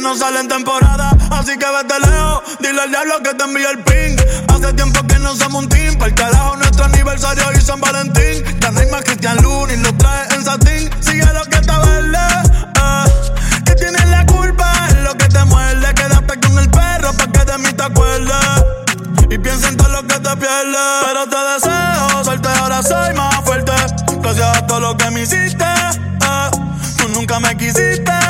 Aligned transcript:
no 0.00 0.16
sale 0.16 0.40
en 0.40 0.48
temporada, 0.48 1.10
así 1.30 1.56
que 1.58 1.66
vete 1.66 2.00
lejos. 2.00 2.42
Dile 2.60 2.80
al 2.80 2.90
diablo 2.90 3.22
que 3.22 3.34
te 3.34 3.44
envíe 3.44 3.64
el 3.64 3.78
ping. 3.80 4.16
Hace 4.48 4.72
tiempo 4.72 5.02
que 5.06 5.18
no 5.18 5.36
somos 5.36 5.64
un 5.64 5.68
team. 5.68 5.94
Para 5.96 6.06
el 6.06 6.14
carajo, 6.14 6.56
nuestro 6.56 6.84
aniversario 6.84 7.44
y 7.56 7.60
San 7.60 7.80
Valentín. 7.80 8.44
Ya 8.60 8.70
no 8.70 8.80
hay 8.80 8.86
más 8.90 9.02
Cristian 9.02 9.36
Luna 9.42 9.72
y 9.72 9.76
lo 9.78 9.92
trae 9.94 10.34
en 10.34 10.44
satín. 10.44 10.90
Sigue 11.00 11.26
lo 11.32 11.44
que 11.44 11.56
está 11.56 11.78
verde. 11.80 12.18
Eh. 12.76 13.74
Tienes 13.76 14.08
la 14.08 14.26
culpa, 14.26 14.88
lo 15.02 15.14
que 15.16 15.28
te 15.28 15.44
muerde. 15.44 15.94
Quédate 15.94 16.40
con 16.40 16.58
el 16.58 16.70
perro 16.70 17.12
para 17.12 17.32
que 17.32 17.44
de 17.44 17.58
mí 17.58 17.72
te 17.72 17.82
acuerdes. 17.82 18.64
Y 19.30 19.38
piensa 19.38 19.68
en 19.68 19.76
todo 19.76 19.88
lo 19.88 20.02
que 20.06 20.18
te 20.18 20.36
pierdes. 20.36 21.04
Pero 21.04 21.28
te 21.28 21.36
deseo 21.54 22.24
suerte, 22.24 22.48
ahora 22.48 22.82
soy 22.82 23.14
más 23.14 23.44
fuerte. 23.44 23.72
Gracias 24.22 24.56
a 24.56 24.66
todo 24.66 24.80
lo 24.80 24.96
que 24.96 25.10
me 25.10 25.22
hiciste. 25.22 25.64
Eh. 25.64 26.50
Tú 26.96 27.08
nunca 27.10 27.38
me 27.40 27.56
quisiste 27.56 28.29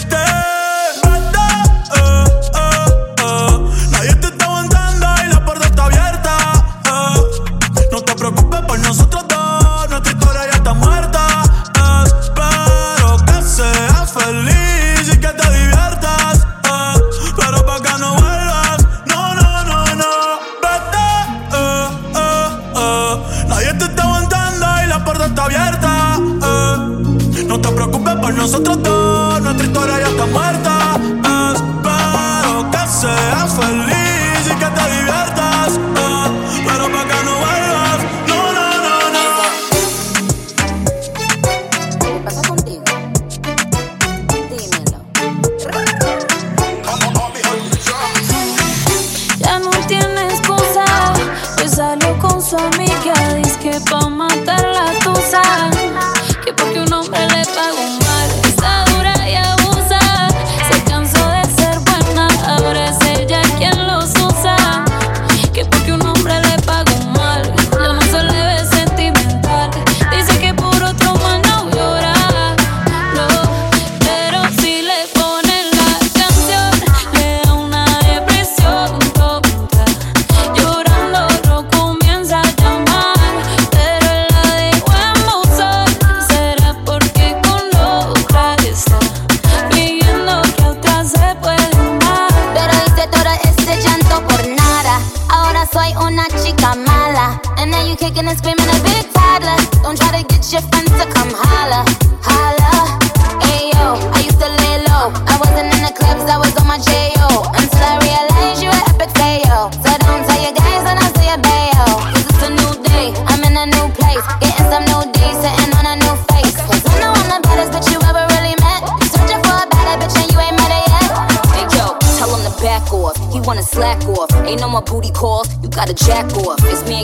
kicking 98.13 98.27
and 98.27 98.37
screaming. 98.37 98.90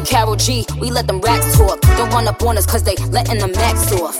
Carol 0.07 0.37
G, 0.37 0.65
we 0.79 0.89
let 0.89 1.05
them 1.05 1.19
racks 1.19 1.57
talk. 1.57 1.81
Don't 1.81 2.09
run 2.11 2.27
up 2.29 2.41
on 2.41 2.57
us 2.57 2.65
cause 2.65 2.81
they 2.81 2.95
letting 3.11 3.39
the 3.39 3.47
max 3.49 3.91
off. 3.91 4.15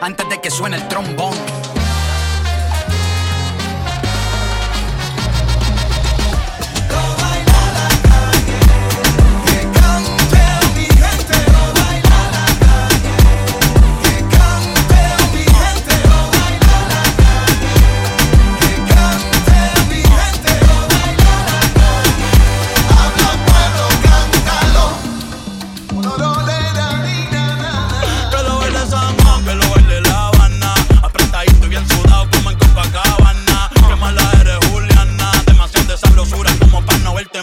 antes 0.00 0.28
de 0.28 0.40
que 0.40 0.50
suene 0.50 0.76
el 0.76 0.86
trombón. 0.86 1.34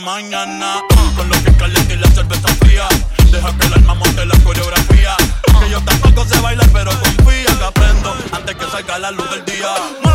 mañana. 0.07 0.81
Ah, 0.95 1.11
con 1.17 1.27
los 1.27 1.37
pies 1.39 1.55
y 1.89 1.97
la 1.97 2.07
cerveza 2.11 2.47
fría. 2.61 2.87
Deja 3.29 3.57
que 3.57 3.67
el 3.67 3.73
alma 3.73 3.93
monte 3.95 4.25
la 4.25 4.37
coreografía. 4.39 5.17
Que 5.59 5.69
yo 5.69 5.81
tampoco 5.81 6.23
sé 6.23 6.39
bailar, 6.39 6.69
pero 6.71 6.91
confía 6.91 7.57
que 7.59 7.65
aprendo 7.65 8.15
antes 8.31 8.55
que 8.55 8.65
salga 8.71 8.99
la 8.99 9.11
luz 9.11 9.29
del 9.31 9.43
día. 9.43 10.06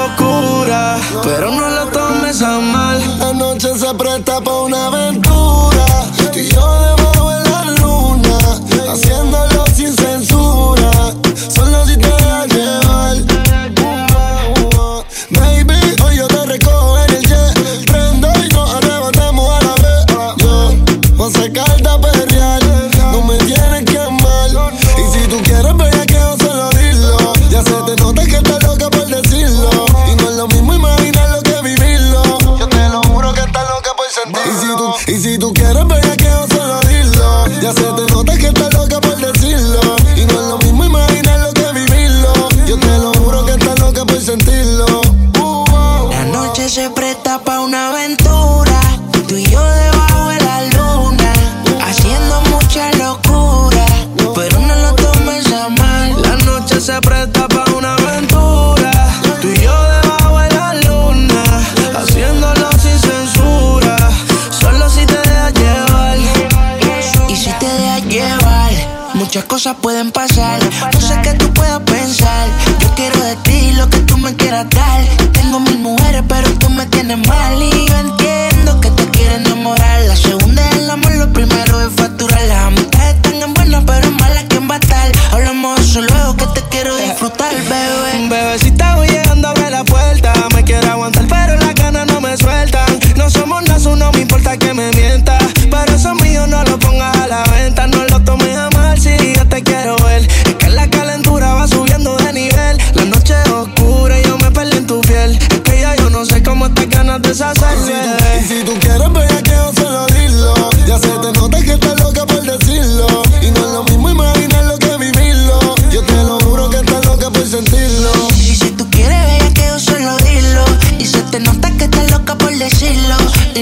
locura, 0.00 0.96
pero 1.22 1.50
no 1.50 1.68
lo 1.68 1.86
tomes 1.86 2.42
a 2.42 2.58
mal. 2.60 2.98
La 3.18 3.32
noche 3.32 3.76
se 3.76 3.94
presta 3.94 4.40
para 4.40 4.56
una 4.58 4.86
aventura. 4.86 5.39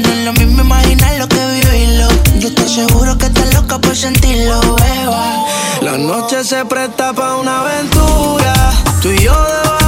No 0.01 0.13
es 0.13 0.25
lo 0.25 0.33
mismo 0.35 0.61
imaginar 0.63 1.19
lo 1.19 1.27
que 1.27 1.45
vivirlo. 1.45 2.07
Yo 2.39 2.55
te 2.55 2.69
seguro 2.69 3.19
que 3.19 3.27
estás 3.27 3.53
loca 3.55 3.81
por 3.81 3.97
sentirlo, 3.97 4.61
beba. 4.77 5.45
La 5.83 5.99
noche 5.99 6.45
se 6.45 6.65
presta 6.67 7.13
para 7.13 7.35
una 7.35 7.61
aventura. 7.63 8.55
Tú 9.03 9.11
y 9.11 9.19
yo 9.19 9.33
debajo 9.33 9.88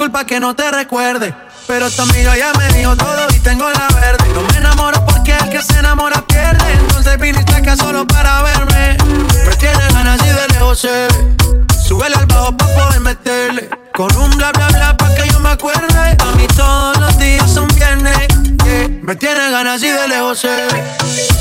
Disculpa 0.00 0.24
que 0.24 0.40
no 0.40 0.56
te 0.56 0.70
recuerde. 0.70 1.34
Pero 1.66 1.90
tu 1.90 2.00
amiga 2.00 2.34
ya 2.34 2.54
me 2.54 2.72
dijo 2.72 2.96
todo 2.96 3.26
y 3.36 3.38
tengo 3.40 3.68
la 3.68 3.86
verde. 4.00 4.32
No 4.32 4.40
me 4.40 4.56
enamoro 4.56 5.04
porque 5.04 5.36
el 5.36 5.50
que 5.50 5.60
se 5.60 5.78
enamora 5.78 6.22
pierde. 6.22 6.72
Entonces 6.72 7.18
viniste 7.20 7.54
acá 7.54 7.76
solo 7.76 8.06
para 8.06 8.42
verme. 8.42 8.96
Me 9.44 9.56
tienes 9.56 9.92
ganas 9.92 10.18
y 10.22 10.28
de 10.28 10.48
lejos 10.54 10.78
se. 10.78 11.06
Súbele 11.86 12.16
al 12.16 12.24
bajo 12.24 12.56
pa' 12.56 12.66
poder 12.68 13.00
meterle. 13.00 13.68
Con 13.94 14.16
un 14.16 14.30
bla 14.38 14.50
bla 14.52 14.68
bla 14.68 14.96
pa' 14.96 15.14
que 15.14 15.28
yo 15.28 15.38
me 15.38 15.50
acuerde. 15.50 16.16
A 16.18 16.34
mí 16.34 16.46
todos 16.56 16.96
los 16.96 17.18
días 17.18 17.50
son 17.52 17.68
viernes. 17.68 18.26
yeah. 18.64 18.88
Me 19.02 19.14
tiene 19.16 19.50
ganas 19.50 19.82
y 19.82 19.90
de 19.90 20.08
lejos 20.08 20.38
se. 20.38 20.66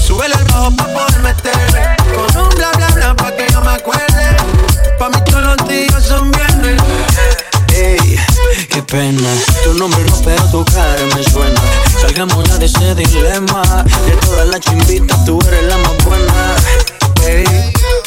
Súbele 0.06 0.36
al 0.36 0.44
bajo 0.44 0.76
pa' 0.76 0.84
poder 0.84 1.20
meterle. 1.20 1.96
Con 2.14 2.44
un 2.44 2.50
bla 2.50 2.72
bla 2.74 2.88
bla 2.90 3.16
pa' 3.16 3.32
que 3.38 3.48
yo 3.54 3.62
me 3.62 3.72
acuerde. 3.72 4.36
Pa' 5.00 5.08
mí 5.08 5.18
todos 5.32 5.44
los 5.44 5.70
días 5.70 6.04
son 6.04 6.30
viernes. 6.30 6.82
Ey, 7.74 8.20
qué 8.80 8.94
pena. 8.94 9.30
Tu 9.64 9.74
nombre 9.74 10.04
no, 10.06 10.16
pero 10.24 10.44
tu 10.52 10.66
cara 10.66 11.04
me 11.16 11.24
suena. 11.24 11.62
Salgamos 12.00 12.44
ya 12.48 12.58
de 12.58 12.66
ese 12.66 12.96
dilema. 12.96 13.62
De 14.06 14.12
todas 14.26 14.48
las 14.48 14.60
chimbitas, 14.62 15.26
tú 15.26 15.40
eres 15.48 15.64
la 15.66 15.78
más 15.78 15.98
buena. 16.06 16.56
Ey, 17.28 17.46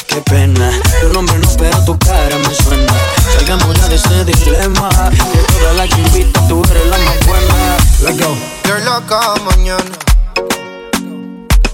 qué 0.06 0.20
pena. 0.22 0.70
Tu 1.00 1.08
nombre 1.12 1.36
no, 1.38 1.48
pero 1.58 1.84
tu 1.84 1.98
cara 1.98 2.36
me 2.38 2.54
suena. 2.54 2.92
Salgamos 3.34 3.76
ya 3.76 3.88
de 3.88 3.96
ese 3.96 4.24
dilema. 4.24 4.88
De 5.10 5.42
todas 5.52 5.76
las 5.76 5.88
chimbitas, 5.90 6.48
tú 6.48 6.62
eres 6.70 6.86
la 6.86 6.98
más 6.98 7.26
buena. 7.26 7.76
Let's 8.02 8.18
go. 8.18 8.34
You're 8.64 8.84
loca 8.84 9.34
mañana. 9.44 9.98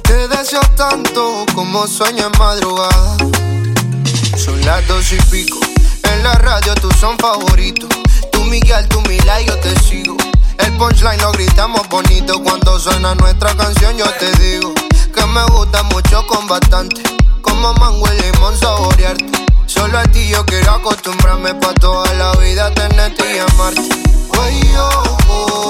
Te 0.02 0.28
deseo 0.28 0.62
tanto 0.76 1.46
como 1.54 1.86
sueño 1.86 2.30
en 2.32 2.38
madrugada. 2.38 3.16
Son 4.36 4.60
las 4.64 4.86
dos 4.88 5.12
y 5.12 5.16
pico. 5.30 5.58
En 6.02 6.22
la 6.22 6.32
radio 6.34 6.74
tú 6.74 6.90
son 6.98 7.16
favoritos. 7.18 7.88
Miguel, 8.48 8.88
tú 8.88 9.00
Mila 9.02 9.40
y 9.40 9.46
yo 9.46 9.56
te 9.58 9.78
sigo. 9.80 10.16
El 10.58 10.72
punchline 10.78 11.20
lo 11.20 11.32
gritamos 11.32 11.86
bonito. 11.88 12.42
Cuando 12.42 12.78
suena 12.78 13.14
nuestra 13.14 13.54
canción 13.54 13.96
yo 13.96 14.06
te 14.18 14.30
digo 14.42 14.72
que 15.14 15.26
me 15.26 15.44
gusta 15.46 15.82
mucho 15.84 16.26
con 16.26 16.46
bastante. 16.46 17.02
Como 17.42 17.74
mango 17.74 18.06
y 18.12 18.22
limón 18.22 18.56
saborearte. 18.56 19.26
Solo 19.66 19.98
a 19.98 20.04
ti 20.04 20.28
yo 20.28 20.44
quiero 20.46 20.72
acostumbrarme 20.72 21.54
pa' 21.54 21.74
toda 21.74 22.12
la 22.14 22.32
vida 22.36 22.72
tenerte 22.72 23.36
y 23.36 23.38
amarte. 23.38 23.88
Oye, 24.40 24.78
oh, 24.78 25.18
oh, 25.28 25.67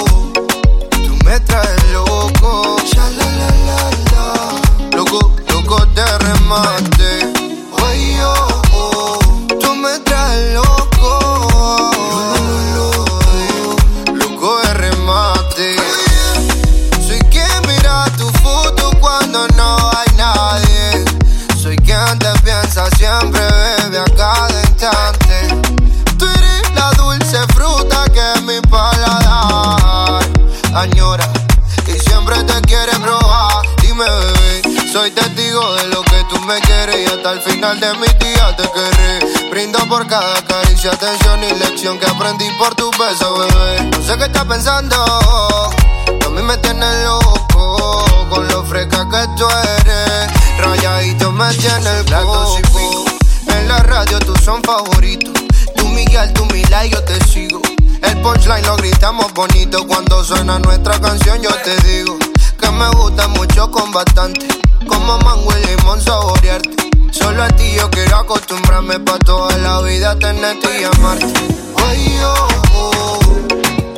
atención 41.08 41.42
y 41.42 41.58
lección 41.58 41.98
que 41.98 42.06
aprendí 42.06 42.44
por 42.58 42.74
tu 42.74 42.90
beso, 42.90 43.38
bebé. 43.38 43.90
No 43.96 44.02
sé 44.02 44.16
qué 44.18 44.24
estás 44.24 44.44
pensando, 44.44 44.94
a 44.94 46.28
mí 46.30 46.42
me 46.42 46.56
tienes 46.58 47.04
loco 47.04 48.04
con 48.28 48.46
lo 48.48 48.62
fresca 48.64 49.08
que 49.08 49.26
tú 49.36 49.46
eres. 49.80 50.28
Rayadito 50.58 51.32
me 51.32 51.48
tiene 51.54 52.00
el 52.00 52.04
coco. 52.04 53.04
En 53.46 53.68
la 53.68 53.78
radio 53.78 54.18
tú 54.18 54.34
son 54.44 54.62
favoritos. 54.62 55.32
Tú 55.76 55.88
Miguel, 55.88 56.32
tú 56.34 56.44
Mila 56.46 56.84
y 56.84 56.90
yo 56.90 57.02
te 57.04 57.18
sigo. 57.24 57.62
El 58.02 58.20
punchline 58.20 58.66
lo 58.66 58.76
gritamos 58.76 59.32
bonito 59.32 59.86
cuando 59.86 60.22
suena 60.22 60.58
nuestra 60.58 61.00
canción. 61.00 61.40
Yo 61.40 61.50
te 61.64 61.74
digo 61.88 62.18
que 62.60 62.70
me 62.70 62.88
gusta 62.90 63.28
mucho 63.28 63.70
con 63.70 63.90
bastante. 63.92 64.46
Como 64.86 65.18
mango 65.18 65.50
y 65.56 65.66
limón 65.66 66.00
saborearte. 66.02 66.87
Solo 67.10 67.42
a 67.42 67.48
ti 67.48 67.72
yo 67.74 67.88
quiero 67.90 68.16
acostumbrarme 68.18 68.98
pa' 69.00 69.18
toda 69.18 69.56
la 69.58 69.80
vida 69.82 70.18
tenerte 70.18 70.68
y 70.80 70.84
amarte. 70.84 71.26
Oye, 71.26 72.24
oh, 72.24 72.48
oh, 72.74 73.18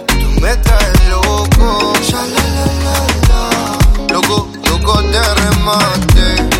tú 0.06 0.40
me 0.40 0.56
traes 0.56 1.08
loco. 1.10 1.92
Sha, 2.02 2.22
la, 2.34 2.44
la, 2.56 2.66
la, 2.84 2.96
la. 3.28 4.12
Loco, 4.14 4.48
loco 4.68 5.02
de 5.02 5.20
remate. 5.34 6.59